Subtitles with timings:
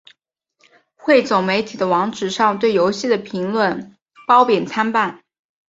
[0.95, 3.95] 汇总媒体的网址上对游戏的评论
[4.27, 5.21] 褒贬参半。